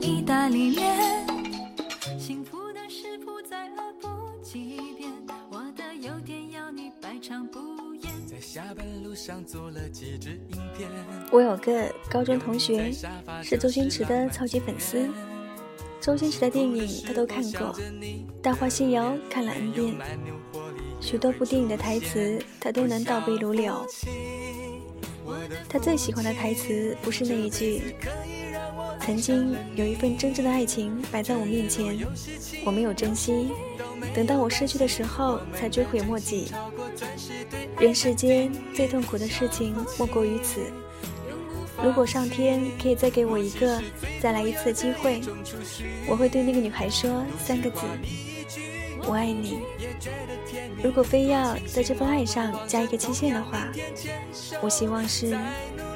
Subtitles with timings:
[0.00, 1.26] 意大利面。
[2.18, 4.08] 幸福的食谱再恶补
[4.42, 5.10] 几遍，
[5.50, 7.58] 我的优点要你百尝不
[7.94, 8.12] 厌。
[8.26, 10.88] 在下班路上做了几支影片。
[11.30, 12.92] 我有个高中同学
[13.42, 15.08] 是周星驰的超级粉丝，
[16.00, 17.74] 周星驰的电影他都看过，
[18.42, 19.94] 《大话西游》看了 N 遍，
[21.00, 23.86] 许多部电影的台词他都能倒背如流。
[25.68, 27.94] 他最喜欢的台词不是那一句
[29.02, 31.98] ：“曾经有一份真正的爱情摆在我面前，
[32.64, 33.48] 我没有珍惜，
[34.14, 36.50] 等到我失去的时候才追悔莫及。”
[37.78, 40.60] 人世间最痛苦的事情莫过于此。
[41.84, 43.80] 如果上天可以再给我一个
[44.20, 45.20] 再来一次的机会，
[46.08, 47.82] 我会对那个女孩说三个字
[49.08, 49.58] ：“我爱你。”
[50.84, 53.66] 如果非要在这份爱上加一个期限的话，
[54.62, 55.36] 我希望是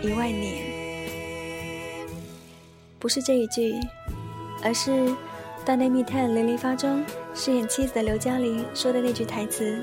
[0.00, 0.64] 一万年。
[2.98, 3.74] 不是这一句，
[4.62, 4.90] 而是
[5.64, 7.04] 《大内密探零零发》中
[7.34, 9.80] 饰演妻子的刘嘉玲说的那句台词：“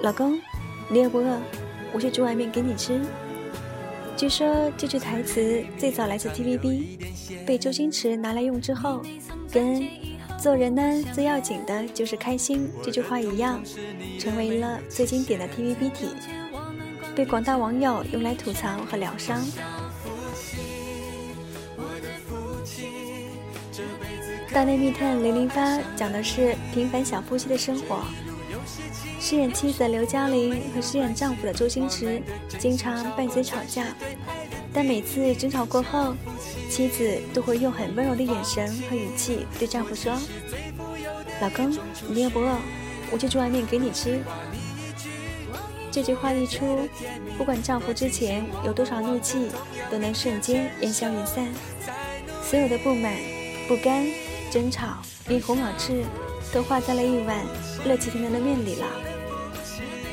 [0.00, 0.40] 老公，
[0.88, 1.38] 你饿不饿？
[1.92, 3.00] 我去煮碗面给你吃。”
[4.16, 9.02] 据说这句台词最早来自 TVB，被周星驰拿来用之后，
[9.52, 10.07] 跟。
[10.38, 12.70] 做人呢，最要紧的就是开心。
[12.82, 13.60] 这句话一样，
[14.20, 16.08] 成为了最经典的 TVB 体，
[17.14, 19.44] 被广大网友用来吐槽和疗伤。
[24.52, 28.02] 大内密探零零发讲的是平凡小夫妻的生活，
[29.20, 32.22] 饰演妻子的刘嘉玲和饰演丈夫的周星驰
[32.58, 33.84] 经常拌嘴吵架。
[34.78, 36.14] 但每次争吵过后，
[36.70, 40.16] 妻子都会用很温柔的眼神和语气对丈夫说
[41.42, 41.76] ：“老公，
[42.08, 42.56] 你饿不饿？
[43.10, 44.20] 我去煮碗面给你吃。”
[45.90, 46.88] 这句话一出，
[47.36, 49.48] 不管丈夫之前有多少怒气，
[49.90, 51.48] 都能瞬间烟消云散，
[52.44, 53.16] 所有的不满、
[53.66, 54.06] 不甘、
[54.48, 56.04] 争吵、面红耳赤，
[56.52, 57.44] 都化在了一碗
[57.84, 58.86] 热气腾腾的面里了。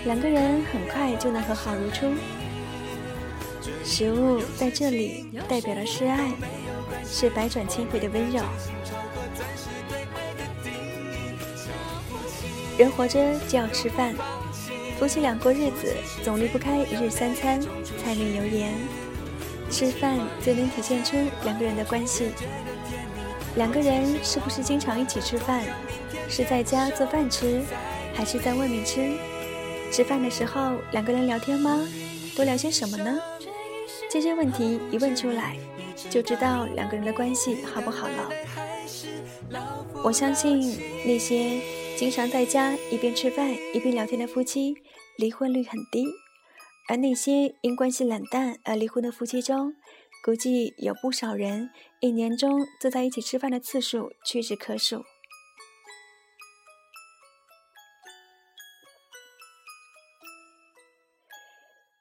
[0.06, 2.12] 两个人很快就能和好如初。
[3.84, 6.32] 食物在这里代表的是爱，
[7.06, 8.42] 是百转千回的温柔。
[12.78, 14.14] 人活着就要吃饭，
[15.00, 17.62] 夫妻俩过日子总离不开一日三餐、
[18.04, 18.74] 柴米油盐。
[19.72, 22.30] 吃饭最能体现出两个人的关系。
[23.56, 25.64] 两个人是不是经常一起吃饭？
[26.30, 27.62] 是在家做饭吃，
[28.14, 29.14] 还是在外面吃？
[29.92, 31.88] 吃饭的时候两个人聊天吗？
[32.36, 33.18] 都聊些什么呢？
[34.10, 35.58] 这些问题一问出来，
[36.10, 38.30] 就知道两个人的关系好不好了。
[40.04, 41.60] 我相信那些
[41.98, 44.76] 经常在家一边吃饭一边聊天的夫妻，
[45.18, 46.06] 离婚率很低；
[46.88, 49.74] 而那些因关系冷淡而离婚的夫妻中，
[50.24, 55.04] 估计有不少人一年中坐在一起吃饭的次数屈指可数。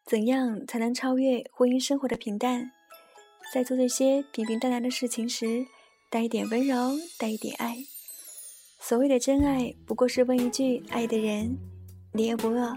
[0.05, 2.71] 怎样才能超越婚姻生活的平淡？
[3.55, 5.65] 在做这些平平淡淡的事情时，
[6.11, 7.79] 带一点温柔，带一点爱。
[8.79, 11.57] 所谓的真爱，不过是问一句：“爱的人，
[12.13, 12.77] 你饿不饿？”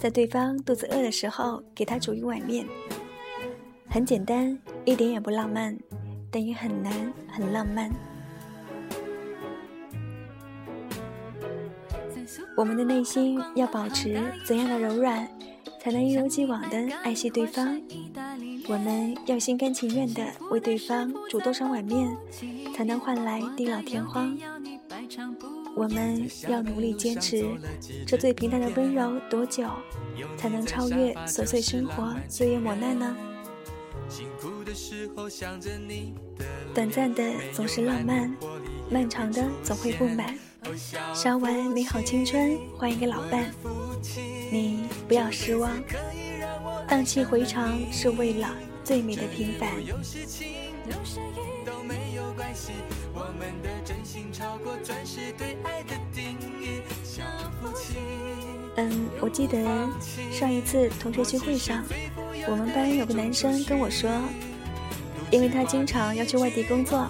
[0.00, 2.66] 在对方肚子饿的时候，给他煮一碗面。
[3.90, 5.76] 很简单，一点也不浪漫，
[6.30, 7.90] 但也很难，很浪漫。
[12.56, 15.28] 我们的内心要保持怎样的柔软？
[15.86, 17.80] 才能一如既往的爱惜对方。
[18.66, 22.12] 我们要心甘情愿的为对方煮多少碗面，
[22.74, 24.36] 才能换来地老天荒。
[25.76, 27.46] 我们要努力坚持
[28.04, 29.64] 这最平淡的温柔多久，
[30.36, 33.16] 才能超越琐碎生活岁月磨难呢？
[36.74, 38.36] 短暂的总是浪漫，
[38.90, 40.36] 漫长的总会不满。
[41.14, 43.48] 烧完美好青春，换一个老伴。
[44.50, 45.70] 你不要失望，
[46.88, 48.48] 荡气回肠是为了
[48.82, 49.70] 最美的平凡。
[58.78, 59.58] 嗯，我记得
[60.32, 61.84] 上一次同学聚会上，
[62.48, 64.10] 我们班有个男生跟我说，
[65.30, 67.08] 因为他经常要去外地工作，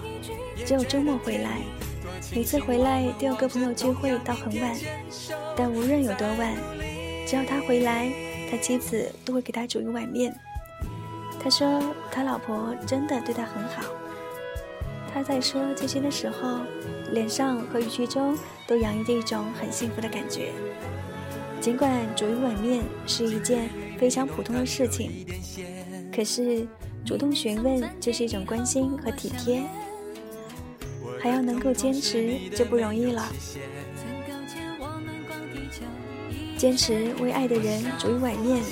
[0.67, 1.63] 只有周末回来，
[2.35, 4.77] 每次回来都要跟朋友聚会到很晚，
[5.57, 6.55] 但无论有多晚。
[7.27, 8.11] 只要他回来，
[8.51, 10.35] 他妻子都会给他煮一碗面。
[11.43, 13.83] 他说他老婆真的对他很好。
[15.13, 16.61] 他在说这些的时候，
[17.11, 20.53] 脸上和语气中都洋溢着一种很幸福的感觉。
[21.61, 23.69] 尽管煮一碗面是一件
[23.99, 25.27] 非常普通的事情，
[26.15, 26.67] 可是
[27.05, 29.63] 主动询问就是一种关心和体贴，
[31.19, 33.27] 还要能够坚持就不容易了。
[36.57, 38.63] 坚持为爱的人煮一碗面，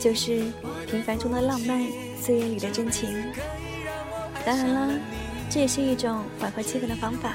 [0.00, 0.44] 就是
[0.90, 1.86] 平凡中的浪漫，
[2.20, 3.24] 岁月里的真情。
[4.44, 4.98] 当然了，
[5.48, 7.34] 这也是一种缓和气氛的方法。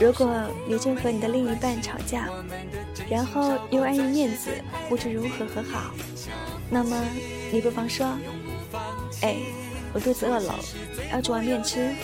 [0.00, 0.28] 如果
[0.68, 2.28] 你正和你的另一半吵架，
[3.08, 4.50] 然后又碍于面子
[4.88, 5.94] 不知如何和好，
[6.68, 7.00] 那么
[7.52, 8.06] 你不妨说
[9.22, 9.36] ：“哎，
[9.92, 10.54] 我肚子饿了，
[11.12, 11.94] 要煮碗面吃，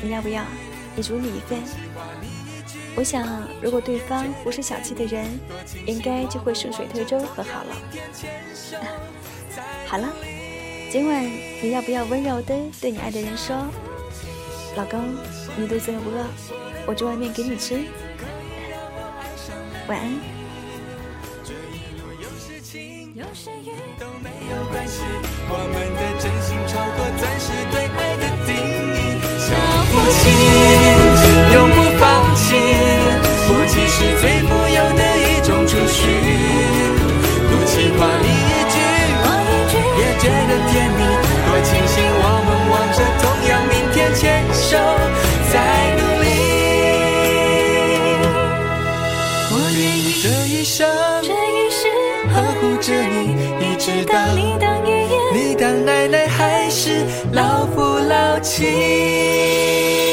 [0.00, 0.44] 你要不要？
[0.94, 1.58] 你煮你一份。”
[2.96, 5.26] 我想，如果对方不是小气的人，
[5.86, 7.76] 应该就会顺水推舟和好了。
[9.86, 10.08] 好了，
[10.90, 11.24] 今晚
[11.62, 13.56] 你要不要温柔的对你爱的人说
[14.76, 15.16] ：“老公，
[15.56, 16.26] 你肚子饿不饿？
[16.86, 17.84] 我煮碗面给你吃。”
[19.88, 20.20] 晚安。
[53.88, 60.07] 直到你当爷爷你当奶奶还是老夫老妻。